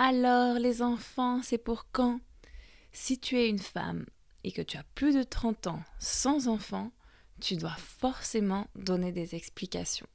[0.00, 2.20] Alors les enfants, c'est pour quand?
[2.92, 4.06] Si tu es une femme
[4.44, 6.92] et que tu as plus de 30 ans sans enfants,
[7.40, 10.06] tu dois forcément donner des explications.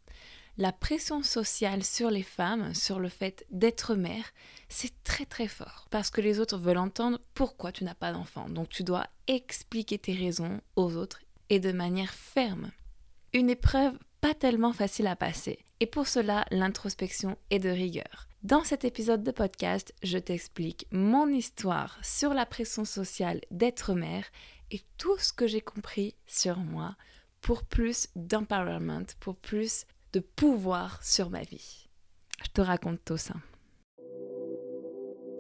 [0.58, 4.32] La pression sociale sur les femmes, sur le fait d'être mère,
[4.70, 5.88] c'est très très fort.
[5.90, 8.48] Parce que les autres veulent entendre pourquoi tu n'as pas d'enfant.
[8.48, 11.20] Donc tu dois expliquer tes raisons aux autres
[11.50, 12.72] et de manière ferme.
[13.34, 15.60] Une épreuve pas tellement facile à passer.
[15.82, 18.30] Et pour cela, l'introspection est de rigueur.
[18.44, 24.26] Dans cet épisode de podcast, je t'explique mon histoire sur la pression sociale d'être mère
[24.70, 26.98] et tout ce que j'ai compris sur moi
[27.40, 31.88] pour plus d'empowerment, pour plus de pouvoir sur ma vie.
[32.44, 33.36] Je te raconte tout ça.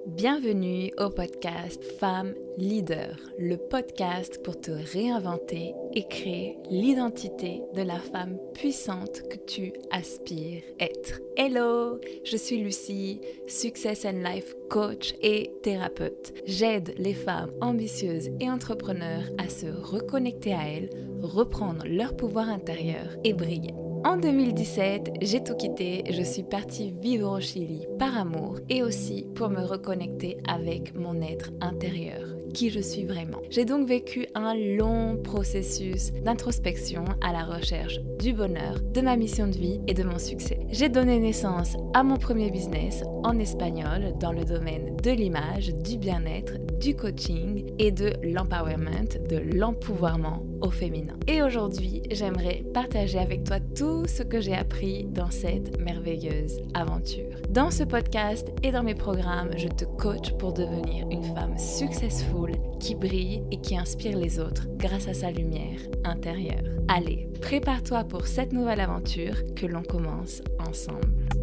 [0.06, 8.00] Bienvenue au podcast Femme Leader, le podcast pour te réinventer et créer l'identité de la
[8.00, 11.22] femme puissante que tu aspires être.
[11.38, 16.34] Hello, je suis Lucie, Success and Life coach et thérapeute.
[16.46, 20.90] J'aide les femmes ambitieuses et entrepreneurs à se reconnecter à elles,
[21.22, 23.74] reprendre leur pouvoir intérieur et briller.
[24.06, 29.26] En 2017, j'ai tout quitté, je suis partie vivre au Chili par amour et aussi
[29.34, 33.42] pour me reconnecter avec mon être intérieur, qui je suis vraiment.
[33.50, 39.48] J'ai donc vécu un long processus d'introspection à la recherche du bonheur, de ma mission
[39.48, 40.60] de vie et de mon succès.
[40.70, 45.98] J'ai donné naissance à mon premier business en espagnol dans le domaine de l'image, du
[45.98, 51.16] bien-être, du coaching et de l'empowerment, de l'empouvoirment au féminin.
[51.28, 57.36] Et aujourd'hui, j'aimerais partager avec toi tout ce que j'ai appris dans cette merveilleuse aventure.
[57.50, 62.54] Dans ce podcast et dans mes programmes, je te coach pour devenir une femme successful
[62.80, 66.64] qui brille et qui inspire les autres grâce à sa lumière intérieure.
[66.88, 71.43] Allez, prépare-toi pour cette nouvelle aventure que l'on commence ensemble.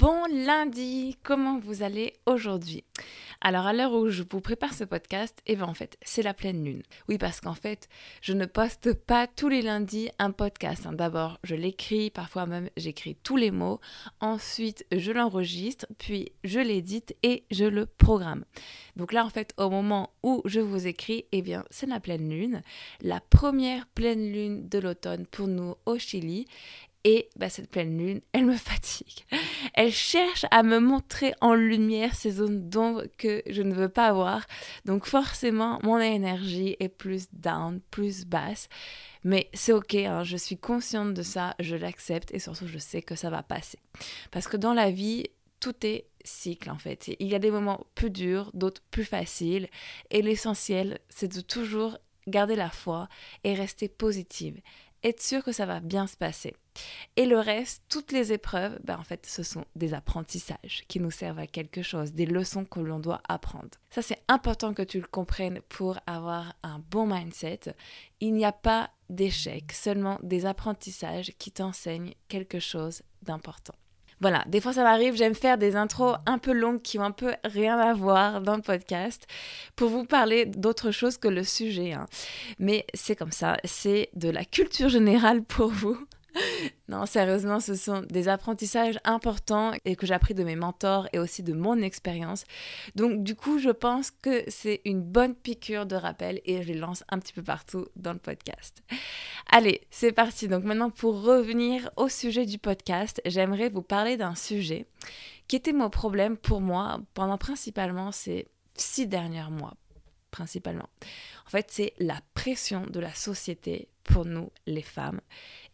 [0.00, 2.84] Bon lundi, comment vous allez aujourd'hui?
[3.42, 6.32] Alors à l'heure où je vous prépare ce podcast, eh bien en fait, c'est la
[6.32, 6.82] pleine lune.
[7.08, 7.86] Oui, parce qu'en fait,
[8.22, 10.86] je ne poste pas tous les lundis un podcast.
[10.86, 10.94] Hein.
[10.94, 13.78] D'abord, je l'écris, parfois même j'écris tous les mots.
[14.20, 18.46] Ensuite, je l'enregistre, puis je l'édite et je le programme.
[18.96, 22.30] Donc là, en fait, au moment où je vous écris, eh bien, c'est la pleine
[22.30, 22.62] lune,
[23.02, 26.46] la première pleine lune de l'automne pour nous au Chili.
[27.04, 29.24] Et bah, cette pleine lune, elle me fatigue.
[29.74, 34.08] Elle cherche à me montrer en lumière ces zones d'ombre que je ne veux pas
[34.08, 34.46] avoir.
[34.84, 38.68] Donc forcément, mon énergie est plus down, plus basse.
[39.24, 43.00] Mais c'est ok, hein, je suis consciente de ça, je l'accepte et surtout je sais
[43.00, 43.78] que ça va passer.
[44.30, 45.26] Parce que dans la vie,
[45.58, 47.14] tout est cycle en fait.
[47.18, 49.68] Il y a des moments plus durs, d'autres plus faciles.
[50.10, 51.96] Et l'essentiel, c'est de toujours
[52.26, 53.08] garder la foi
[53.44, 54.60] et rester positive
[55.02, 56.54] être sûr que ça va bien se passer.
[57.16, 61.10] Et le reste, toutes les épreuves, ben en fait, ce sont des apprentissages qui nous
[61.10, 63.70] servent à quelque chose, des leçons que l'on doit apprendre.
[63.90, 67.74] Ça, c'est important que tu le comprennes pour avoir un bon mindset.
[68.20, 73.74] Il n'y a pas d'échec, seulement des apprentissages qui t'enseignent quelque chose d'important.
[74.20, 77.10] Voilà, des fois ça m'arrive, j'aime faire des intros un peu longues qui ont un
[77.10, 79.26] peu rien à voir dans le podcast
[79.76, 81.92] pour vous parler d'autre chose que le sujet.
[81.92, 82.06] Hein.
[82.58, 85.98] Mais c'est comme ça, c'est de la culture générale pour vous.
[86.88, 91.18] non, sérieusement, ce sont des apprentissages importants et que j'ai appris de mes mentors et
[91.18, 92.44] aussi de mon expérience.
[92.94, 96.78] Donc, du coup, je pense que c'est une bonne piqûre de rappel et je les
[96.78, 98.82] lance un petit peu partout dans le podcast.
[99.50, 100.48] Allez, c'est parti.
[100.48, 104.86] Donc, maintenant, pour revenir au sujet du podcast, j'aimerais vous parler d'un sujet
[105.48, 109.74] qui était mon problème pour moi pendant principalement ces six derniers mois.
[110.30, 110.88] Principalement.
[111.44, 115.20] En fait, c'est la pression de la société pour nous, les femmes,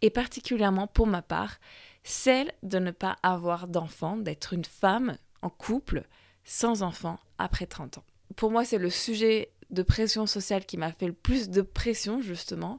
[0.03, 1.59] et particulièrement pour ma part,
[2.05, 6.05] celle de ne pas avoir d'enfant, d'être une femme en couple
[6.45, 8.05] sans enfant après 30 ans.
[8.37, 12.21] Pour moi, c'est le sujet de pression sociale qui m'a fait le plus de pression,
[12.21, 12.79] justement,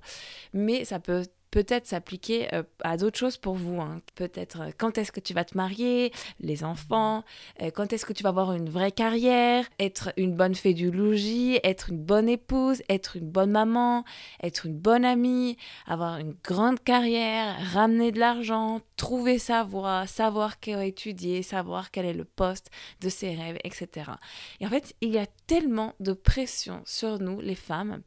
[0.54, 1.26] mais ça peut
[1.58, 3.82] peut-être s'appliquer euh, à d'autres choses pour vous.
[3.82, 4.04] Hein.
[4.14, 7.24] Peut-être euh, quand est-ce que tu vas te marier, les enfants,
[7.64, 10.92] euh, quand est-ce que tu vas avoir une vraie carrière, être une bonne fée du
[10.92, 14.06] logis, être une bonne épouse, être une bonne maman,
[14.44, 15.58] être une bonne amie,
[15.88, 22.06] avoir une grande carrière, ramener de l'argent, trouver sa voie, savoir qu'elle étudier, savoir quel
[22.06, 22.70] est le poste
[23.02, 24.12] de ses rêves, etc.
[24.60, 28.04] Et en fait, il y a tellement de pression sur nous, les femmes.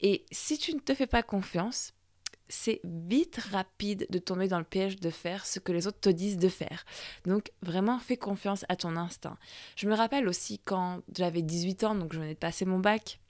[0.00, 1.94] Et si tu ne te fais pas confiance,
[2.52, 6.10] c'est vite rapide de tomber dans le piège de faire ce que les autres te
[6.10, 6.84] disent de faire.
[7.24, 9.38] Donc vraiment, fais confiance à ton instinct.
[9.74, 13.20] Je me rappelle aussi quand j'avais 18 ans, donc je venais de passer mon bac.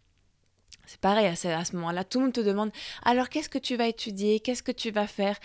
[0.86, 2.72] C'est pareil, à ce moment-là, tout le monde te demande
[3.04, 5.38] alors qu'est-ce que tu vas étudier, qu'est-ce que tu vas faire?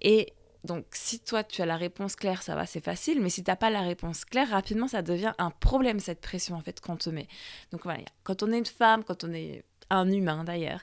[0.00, 0.32] Et
[0.64, 3.50] Donc si toi tu as la réponse claire, ça va, c'est facile, mais si tu
[3.50, 6.96] n'as pas la réponse claire, rapidement ça devient un problème cette pression en fait qu'on
[6.96, 7.28] te met.
[7.70, 10.80] Donc voilà, quand on est une femme, quand on est un humain d'ailleurs,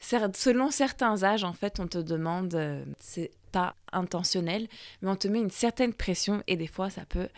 [0.00, 4.68] selon certains âges en fait on te demande, euh, c'est pas intentionnel,
[5.02, 7.28] mais on te met une certaine pression et des fois ça peut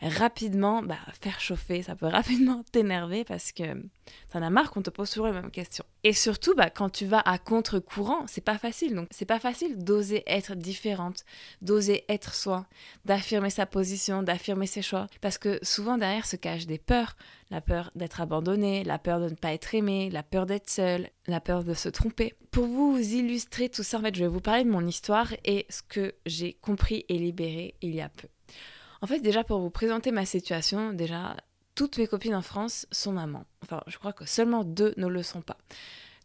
[0.00, 3.74] rapidement bah, faire chauffer, ça peut rapidement t'énerver parce que
[4.32, 5.84] t'en as marre qu'on te pose toujours les mêmes questions.
[6.04, 8.94] Et surtout, bah, quand tu vas à contre-courant, c'est pas facile.
[8.94, 11.24] Donc c'est pas facile d'oser être différente,
[11.60, 12.66] d'oser être soi,
[13.04, 17.16] d'affirmer sa position, d'affirmer ses choix, parce que souvent derrière se cachent des peurs,
[17.50, 21.08] la peur d'être abandonné, la peur de ne pas être aimé, la peur d'être seul,
[21.28, 22.34] la peur de se tromper.
[22.50, 25.66] Pour vous illustrer tout ça, en fait, je vais vous parler de mon histoire et
[25.68, 28.28] ce que j'ai compris et libéré il y a peu.
[29.02, 31.36] En fait, déjà pour vous présenter ma situation, déjà
[31.74, 33.44] toutes mes copines en France sont mamans.
[33.62, 35.58] Enfin, je crois que seulement deux ne le sont pas.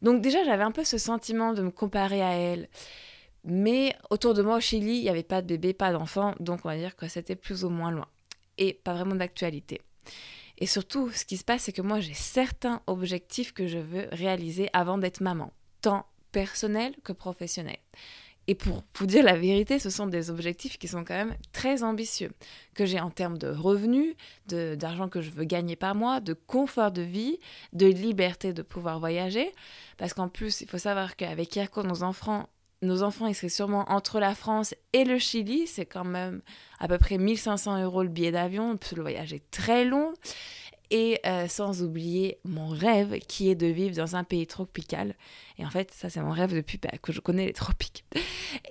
[0.02, 2.70] Donc déjà, j'avais un peu ce sentiment de me comparer à elles.
[3.44, 6.62] Mais autour de moi au Chili, il n'y avait pas de bébé, pas d'enfant, donc
[6.64, 8.08] on va dire que c'était plus ou moins loin.
[8.58, 9.82] Et pas vraiment d'actualité.
[10.58, 14.08] Et surtout, ce qui se passe, c'est que moi, j'ai certains objectifs que je veux
[14.12, 15.52] réaliser avant d'être maman,
[15.82, 17.78] tant personnel que professionnel.
[18.48, 21.82] Et pour vous dire la vérité, ce sont des objectifs qui sont quand même très
[21.82, 22.32] ambitieux,
[22.74, 24.16] que j'ai en termes de revenus,
[24.48, 27.40] d'argent que je veux gagner par mois, de confort de vie,
[27.72, 29.50] de liberté de pouvoir voyager.
[29.98, 32.50] Parce qu'en plus, il faut savoir qu'avec Yerko, nos enfants,
[32.84, 35.68] nos enfants, ils seraient sûrement entre la France et le Chili.
[35.68, 36.42] C'est quand même
[36.80, 38.78] à peu près 1500 euros le billet d'avion.
[38.96, 40.14] Le voyage est très long.
[40.90, 45.16] Et euh, sans oublier mon rêve qui est de vivre dans un pays tropical.
[45.58, 48.06] Et en fait, ça, c'est mon rêve depuis que je connais les tropiques.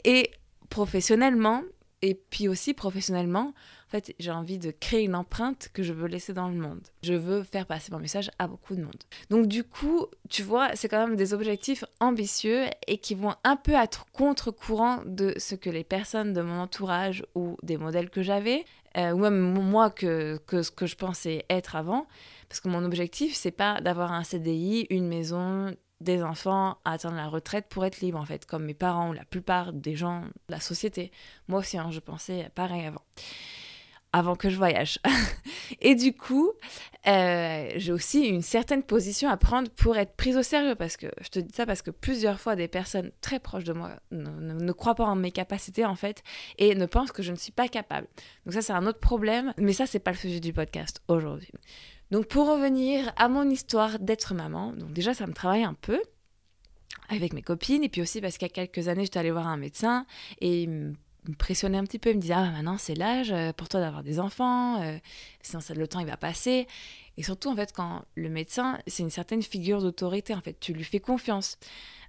[0.05, 0.31] Et
[0.69, 1.63] professionnellement,
[2.01, 6.09] et puis aussi professionnellement, en fait, j'ai envie de créer une empreinte que je veux
[6.09, 6.81] laisser dans le monde.
[7.03, 9.03] Je veux faire passer mon message à beaucoup de monde.
[9.31, 13.57] Donc du coup, tu vois, c'est quand même des objectifs ambitieux et qui vont un
[13.57, 18.23] peu être contre-courant de ce que les personnes de mon entourage ou des modèles que
[18.23, 18.65] j'avais,
[18.97, 22.07] euh, ou même moi que, ce que je pensais être avant.
[22.49, 27.17] Parce que mon objectif, c'est pas d'avoir un CDI, une maison, des enfants à atteindre
[27.17, 30.23] la retraite pour être libre, en fait, comme mes parents ou la plupart des gens
[30.23, 31.13] de la société.
[31.49, 33.03] Moi aussi, hein, je pensais pareil avant.
[34.13, 34.99] Avant que je voyage.
[35.81, 36.53] et du coup,
[37.07, 40.75] euh, j'ai aussi une certaine position à prendre pour être prise au sérieux.
[40.75, 43.73] Parce que je te dis ça parce que plusieurs fois, des personnes très proches de
[43.73, 46.23] moi ne, ne croient pas en mes capacités, en fait,
[46.59, 48.07] et ne pensent que je ne suis pas capable.
[48.45, 49.55] Donc, ça, c'est un autre problème.
[49.57, 51.53] Mais ça, c'est pas le sujet du podcast aujourd'hui.
[52.13, 55.99] Donc pour revenir à mon histoire d'être maman, donc déjà ça me travaille un peu
[57.09, 59.49] avec mes copines et puis aussi parce qu'il y a quelques années j'étais allée voir
[59.49, 60.05] un médecin
[60.39, 60.93] et il me
[61.39, 64.19] pressionnait un petit peu, me disait ah maintenant c'est l'âge euh, pour toi d'avoir des
[64.19, 64.99] enfants, euh,
[65.43, 66.67] sinon le temps il va passer
[67.17, 70.73] et surtout en fait quand le médecin c'est une certaine figure d'autorité en fait tu
[70.73, 71.59] lui fais confiance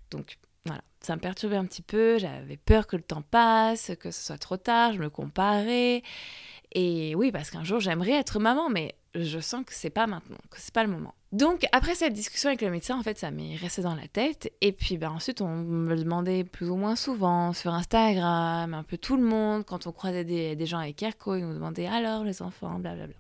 [0.10, 4.12] donc voilà, ça me perturbait un petit peu, j'avais peur que le temps passe, que
[4.12, 6.04] ce soit trop tard, je me comparais.
[6.72, 10.38] Et oui, parce qu'un jour j'aimerais être maman, mais je sens que c'est pas maintenant,
[10.50, 11.14] que c'est pas le moment.
[11.32, 14.52] Donc après cette discussion avec le médecin, en fait, ça m'est resté dans la tête.
[14.62, 18.84] Et puis ben, ensuite, on me le demandait plus ou moins souvent sur Instagram, un
[18.84, 19.66] peu tout le monde.
[19.66, 23.16] Quand on croisait des, gens avec Erko, ils nous demandaient alors les enfants, blablabla.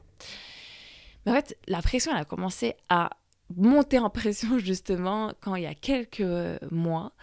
[1.25, 3.12] Mais en fait, la pression, elle a commencé à
[3.56, 6.24] monter en pression justement quand il y a quelques
[6.72, 7.13] mois,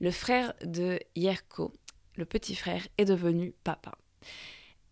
[0.00, 1.72] le frère de Yerko,
[2.16, 3.92] le petit frère, est devenu papa.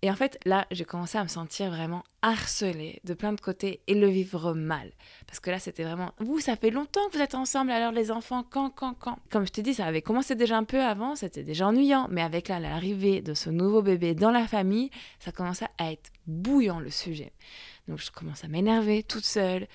[0.07, 3.81] Et en fait, là, j'ai commencé à me sentir vraiment harcelée de plein de côtés
[3.89, 4.93] et le vivre mal.
[5.27, 8.13] Parce que là, c'était vraiment, vous, ça fait longtemps que vous êtes ensemble, alors les
[8.13, 9.19] enfants, quand, quand, quand?
[9.31, 12.23] Comme je te dis, ça avait commencé déjà un peu avant, c'était déjà ennuyant, mais
[12.23, 16.91] avec l'arrivée de ce nouveau bébé dans la famille, ça commençait à être bouillant le
[16.91, 17.33] sujet.
[17.89, 19.67] Donc je commence à m'énerver toute seule.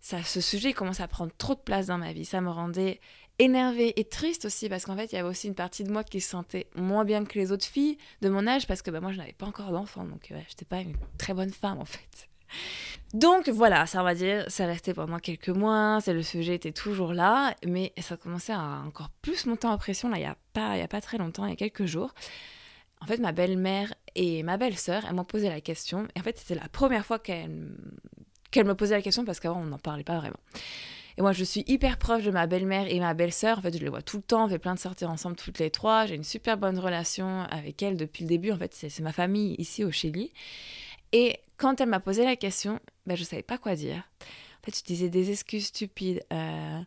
[0.00, 2.24] Ça, ce sujet commence à prendre trop de place dans ma vie.
[2.24, 3.00] Ça me rendait
[3.38, 6.04] énervée et triste aussi parce qu'en fait il y avait aussi une partie de moi
[6.04, 9.00] qui se sentait moins bien que les autres filles de mon âge parce que bah,
[9.00, 11.84] moi je n'avais pas encore d'enfant donc je j'étais pas une très bonne femme en
[11.84, 12.28] fait.
[13.14, 16.72] Donc voilà, ça on va dire, ça restait pendant quelques mois, c'est le sujet était
[16.72, 20.36] toujours là, mais ça commençait à encore plus monter en pression là il y a
[20.52, 22.14] pas y a pas très longtemps, il y a quelques jours.
[23.00, 26.38] En fait, ma belle-mère et ma belle-sœur, elles m'ont posé la question et en fait,
[26.38, 27.76] c'était la première fois qu'elles
[28.50, 30.38] qu'elles me posaient la question parce qu'avant on n'en parlait pas vraiment.
[31.16, 33.58] Et moi, je suis hyper proche de ma belle-mère et ma belle-sœur.
[33.58, 34.44] En fait, je les vois tout le temps.
[34.44, 36.06] On fait plein de sorties ensemble toutes les trois.
[36.06, 38.50] J'ai une super bonne relation avec elles depuis le début.
[38.50, 40.32] En fait, c'est ma famille ici au Chili.
[41.12, 44.02] Et quand elle m'a posé la question, ben, je savais pas quoi dire.
[44.60, 46.24] En fait, je disais des excuses stupides.
[46.32, 46.80] Euh,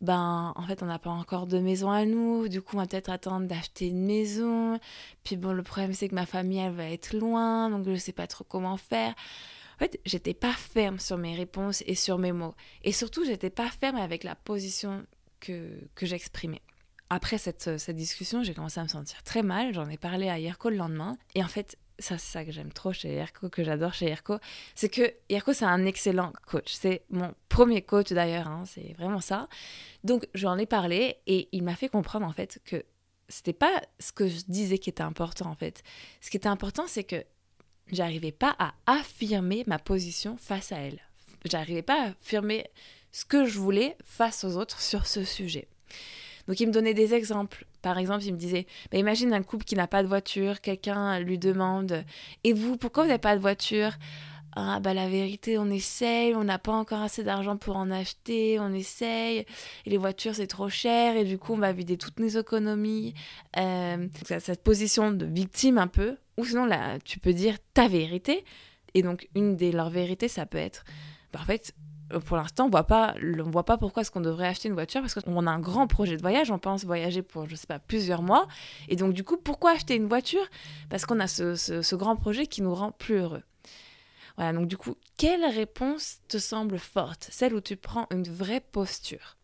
[0.00, 2.48] ben, en fait, on n'a pas encore de maison à nous.
[2.48, 4.80] Du coup, on va peut-être attendre d'acheter une maison.
[5.22, 7.70] Puis bon, le problème, c'est que ma famille, elle va être loin.
[7.70, 9.14] Donc, je sais pas trop comment faire.
[9.78, 12.56] En fait, j'étais pas ferme sur mes réponses et sur mes mots.
[12.82, 15.06] Et surtout, j'étais pas ferme avec la position
[15.38, 16.62] que, que j'exprimais.
[17.10, 19.72] après cette, cette discussion, j'ai commencé à me sentir très mal.
[19.72, 21.16] J'en ai parlé à Yerko le lendemain.
[21.36, 24.38] Et en fait, ça, c'est ça que j'aime trop chez Yerko, que j'adore chez Yerko,
[24.74, 26.72] c'est que Yerko, c'est un excellent coach.
[26.72, 29.48] C'est mon premier coach d'ailleurs, hein, c'est vraiment ça.
[30.04, 32.84] Donc, j'en ai parlé et il m'a fait comprendre en fait que
[33.28, 35.82] c'était pas ce que je disais qui était important en fait.
[36.20, 37.24] Ce qui était important, c'est que
[37.90, 41.00] j'arrivais pas à affirmer ma position face à elle.
[41.44, 42.66] J'arrivais pas à affirmer
[43.12, 45.68] ce que je voulais face aux autres sur ce sujet.
[46.46, 47.66] Donc il me donnait des exemples.
[47.82, 51.20] Par exemple, il me disait, bah, imagine un couple qui n'a pas de voiture, quelqu'un
[51.20, 52.04] lui demande,
[52.42, 53.92] et vous, pourquoi vous n'avez pas de voiture?
[54.56, 58.58] Ah bah la vérité on essaye, on n'a pas encore assez d'argent pour en acheter,
[58.60, 59.44] on essaye,
[59.86, 63.14] et les voitures c'est trop cher, et du coup on va vider toutes nos économies.
[63.56, 68.44] Euh, cette position de victime un peu, ou sinon là tu peux dire ta vérité,
[68.94, 70.84] et donc une des leurs vérités ça peut être,
[71.32, 71.74] bah, en fait
[72.12, 74.74] euh, pour l'instant, on voit pas, on voit pas pourquoi est-ce qu'on devrait acheter une
[74.74, 77.66] voiture parce qu'on a un grand projet de voyage, on pense voyager pour, je sais
[77.66, 78.46] pas, plusieurs mois.
[78.88, 80.44] Et donc, du coup, pourquoi acheter une voiture?
[80.88, 83.42] Parce qu'on a ce, ce, grand projet qui nous rend plus heureux.
[84.38, 87.26] Voilà, donc du coup, quelle réponse te semble forte?
[87.32, 89.36] Celle où tu prends une vraie posture?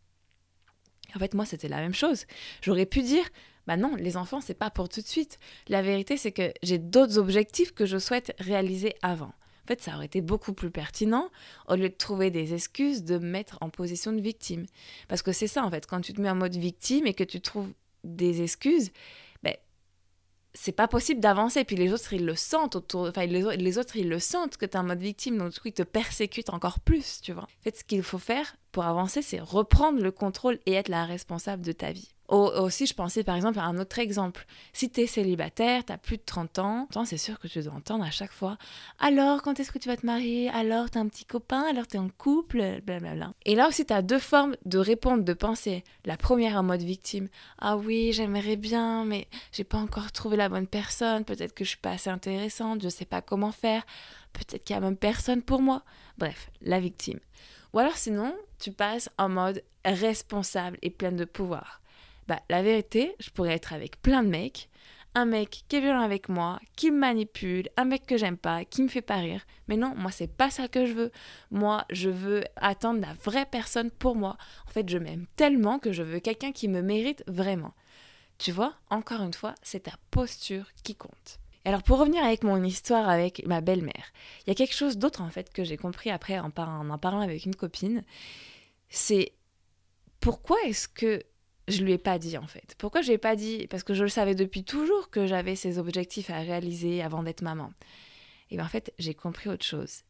[1.16, 2.26] En fait, moi, c'était la même chose.
[2.62, 3.24] J'aurais pu dire,
[3.66, 5.40] bah non, les enfants, c'est pas pour tout de suite.
[5.66, 9.32] La vérité, c'est que j'ai d'autres objectifs que je souhaite réaliser avant.
[9.64, 11.28] En fait, ça aurait été beaucoup plus pertinent,
[11.66, 14.64] au lieu de trouver des excuses, de mettre en position de victime.
[15.08, 17.24] Parce que c'est ça, en fait, quand tu te mets en mode victime et que
[17.24, 17.72] tu trouves
[18.04, 18.92] des excuses,
[20.54, 21.64] c'est pas possible d'avancer.
[21.64, 23.08] Puis les autres, ils le sentent autour.
[23.08, 25.37] Enfin, les, autres, ils le sentent que tu es en mode victime.
[25.37, 27.42] Donc, du ils te persécutent encore plus, tu vois.
[27.42, 31.04] En fait, ce qu'il faut faire pour avancer, c'est reprendre le contrôle et être la
[31.04, 34.47] responsable de ta vie aussi, je pensais par exemple à un autre exemple.
[34.73, 37.75] Si tu es célibataire, tu as plus de 30 ans, c'est sûr que tu dois
[37.75, 38.57] entendre à chaque fois
[38.99, 40.49] Alors, quand est-ce que tu vas te marier?
[40.49, 41.64] Alors, tu as un petit copain?
[41.69, 42.81] Alors, tu es en couple?
[42.83, 43.33] Blablabla.
[43.45, 45.85] Et là aussi, tu as deux formes de répondre, de penser.
[46.04, 47.28] La première en mode victime
[47.59, 51.25] Ah oui, j'aimerais bien, mais j'ai pas encore trouvé la bonne personne.
[51.25, 53.85] Peut-être que je suis pas assez intéressante, je sais pas comment faire.
[54.33, 55.83] Peut-être qu'il y a même personne pour moi.
[56.19, 57.21] Bref, la victime.
[57.73, 61.81] Ou alors sinon, tu passes en mode responsable et pleine de pouvoir.
[62.28, 64.69] Bah, la vérité, je pourrais être avec plein de mecs.
[65.16, 68.64] Un mec qui est violent avec moi, qui me manipule, un mec que j'aime pas,
[68.64, 69.47] qui me fait pas rire.
[69.69, 71.12] Mais non, moi, c'est pas ça que je veux.
[71.52, 74.37] Moi, je veux attendre la vraie personne pour moi.
[74.66, 77.75] En fait, je m'aime tellement que je veux quelqu'un qui me mérite vraiment.
[78.38, 81.38] Tu vois, encore une fois, c'est ta posture qui compte.
[81.64, 85.23] Alors pour revenir avec mon histoire avec ma belle-mère, il y a quelque chose d'autre
[85.23, 88.02] en fait que j'ai compris après en, en, en parlant avec une copine,
[88.90, 89.33] c'est
[90.21, 91.23] pourquoi est-ce que
[91.68, 92.75] je lui ai pas dit en fait.
[92.78, 93.66] Pourquoi je lui ai pas dit?
[93.68, 97.42] Parce que je le savais depuis toujours que j'avais ces objectifs à réaliser avant d'être
[97.42, 97.73] maman.
[98.50, 100.02] Et bien en fait, j'ai compris autre chose.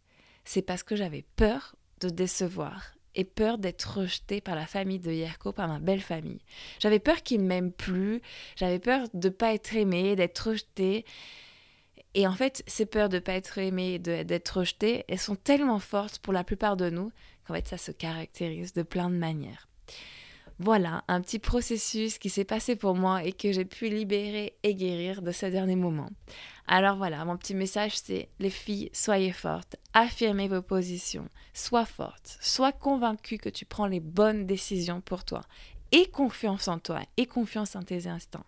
[0.44, 5.12] C'est parce que j'avais peur de décevoir et peur d'être rejetée par la famille de
[5.12, 6.40] Yerko, par ma belle famille.
[6.80, 8.20] J'avais peur qu'ils m'aiment plus,
[8.56, 11.04] j'avais peur de pas être aimée, d'être rejetée.
[12.14, 16.18] Et en fait, ces peurs de pas être aimée, d'être rejetée, elles sont tellement fortes
[16.18, 17.12] pour la plupart de nous
[17.46, 19.68] qu'en fait, ça se caractérise de plein de manières.
[20.61, 24.75] Voilà, un petit processus qui s'est passé pour moi et que j'ai pu libérer et
[24.75, 26.08] guérir de ce dernier moment.
[26.68, 32.38] Alors voilà, mon petit message c'est les filles, soyez fortes, affirmez vos positions, sois forte,
[32.40, 35.42] sois convaincue que tu prends les bonnes décisions pour toi.
[35.90, 38.46] Et confiance en toi, et confiance en tes instants.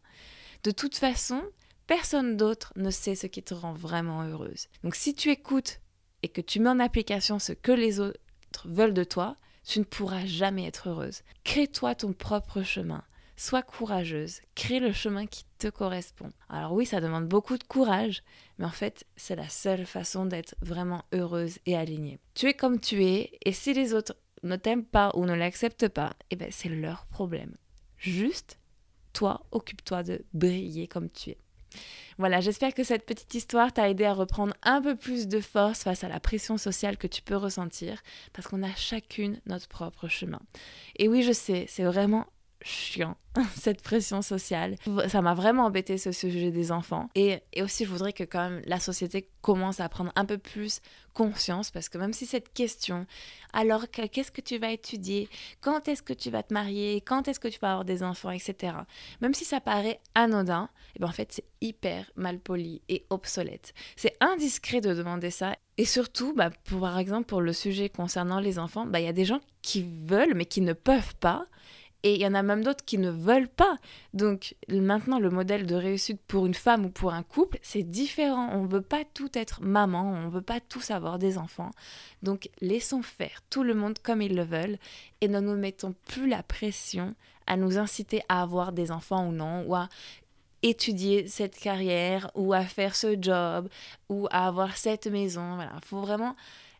[0.64, 1.42] De toute façon,
[1.86, 4.68] personne d'autre ne sait ce qui te rend vraiment heureuse.
[4.82, 5.80] Donc si tu écoutes
[6.22, 8.18] et que tu mets en application ce que les autres
[8.64, 9.36] veulent de toi,
[9.66, 11.22] tu ne pourras jamais être heureuse.
[11.44, 13.02] Crée-toi ton propre chemin.
[13.36, 16.30] Sois courageuse, crée le chemin qui te correspond.
[16.48, 18.22] Alors oui, ça demande beaucoup de courage,
[18.58, 22.18] mais en fait, c'est la seule façon d'être vraiment heureuse et alignée.
[22.34, 25.88] Tu es comme tu es, et si les autres ne t'aiment pas ou ne l'acceptent
[25.88, 27.56] pas, eh ben c'est leur problème.
[27.98, 28.58] Juste,
[29.12, 31.38] toi, occupe-toi de briller comme tu es.
[32.18, 35.82] Voilà, j'espère que cette petite histoire t'a aidé à reprendre un peu plus de force
[35.82, 40.08] face à la pression sociale que tu peux ressentir, parce qu'on a chacune notre propre
[40.08, 40.40] chemin.
[40.98, 42.26] Et oui, je sais, c'est vraiment
[42.66, 43.16] chiant,
[43.54, 44.76] cette pression sociale.
[45.08, 47.08] Ça m'a vraiment embêté ce sujet des enfants.
[47.14, 50.38] Et, et, aussi, je voudrais que quand même la société commence à prendre un peu
[50.38, 50.80] plus
[51.14, 53.06] conscience, parce que même si cette question,
[53.52, 55.28] alors qu'est-ce que tu vas étudier,
[55.60, 58.30] quand est-ce que tu vas te marier, quand est-ce que tu vas avoir des enfants,
[58.30, 58.74] etc.
[59.22, 63.06] Même si ça paraît anodin, et eh ben en fait c'est hyper mal poli et
[63.10, 63.72] obsolète.
[63.96, 65.56] C'est indiscret de demander ça.
[65.78, 69.08] Et surtout, bah, pour, par exemple, pour le sujet concernant les enfants, bah, il y
[69.08, 71.46] a des gens qui veulent mais qui ne peuvent pas.
[72.02, 73.78] Et il y en a même d'autres qui ne veulent pas.
[74.14, 78.50] Donc maintenant, le modèle de réussite pour une femme ou pour un couple, c'est différent.
[78.52, 81.72] On ne veut pas tout être maman, on ne veut pas tous avoir des enfants.
[82.22, 84.78] Donc laissons faire tout le monde comme ils le veulent
[85.20, 87.14] et ne nous mettons plus la pression
[87.46, 89.88] à nous inciter à avoir des enfants ou non, ou à
[90.62, 93.68] étudier cette carrière, ou à faire ce job,
[94.08, 95.54] ou à avoir cette maison.
[95.54, 96.34] Voilà, il faut vraiment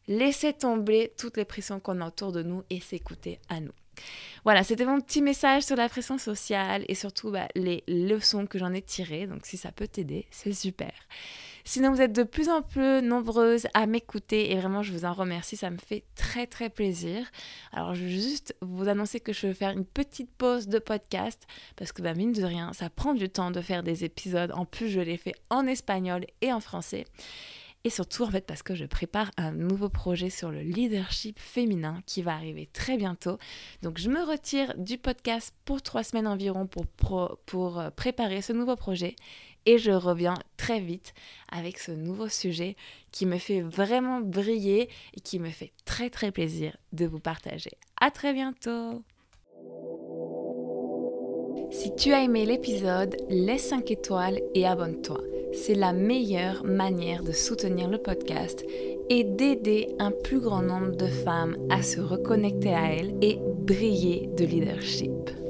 [0.09, 3.73] laisser tomber toutes les pressions qu'on a autour de nous et s'écouter à nous.
[4.45, 8.59] Voilà, c'était mon petit message sur la pression sociale et surtout bah, les leçons que
[8.59, 9.27] j'en ai tirées.
[9.27, 10.93] Donc si ça peut t'aider, c'est super.
[11.69, 15.13] Sinon, vous êtes de plus en plus nombreuses à m'écouter et vraiment, je vous en
[15.13, 15.57] remercie.
[15.57, 17.29] Ça me fait très, très plaisir.
[17.73, 21.43] Alors, je veux juste vous annoncer que je vais faire une petite pause de podcast
[21.75, 24.53] parce que, bah, mine de rien, ça prend du temps de faire des épisodes.
[24.55, 27.05] En plus, je les fais en espagnol et en français.
[27.85, 32.03] Et surtout, en fait, parce que je prépare un nouveau projet sur le leadership féminin
[32.05, 33.39] qui va arriver très bientôt.
[33.83, 38.75] Donc, je me retire du podcast pour trois semaines environ pour, euh, préparer ce nouveau
[38.75, 39.15] projet.
[39.67, 41.15] Et je reviens très vite
[41.51, 42.77] avec ce nouveau sujet
[43.13, 47.73] qui me fait vraiment briller et qui me fait très très plaisir de vous partager.
[48.01, 49.03] À très bientôt!
[51.71, 55.19] Si tu as aimé l'épisode, laisse 5 étoiles et abonne-toi
[55.57, 58.65] c'est la meilleure manière de soutenir le podcast
[59.09, 64.29] et d'aider un plus grand nombre de femmes à se reconnecter à elles et briller
[64.37, 65.46] de leadership.